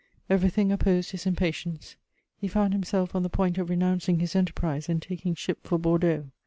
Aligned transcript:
Everything 0.31 0.71
opposed 0.71 1.11
his 1.11 1.27
impatience; 1.27 1.95
he 2.35 2.47
found 2.47 2.73
himself 2.73 3.13
on 3.13 3.21
the 3.21 3.29
point 3.29 3.59
of 3.59 3.69
renouncing 3.69 4.17
his 4.17 4.35
enterprise 4.35 4.89
and 4.89 4.99
taking 4.99 5.35
ship 5.35 5.59
for 5.63 5.77
Bordeaux. 5.77 6.25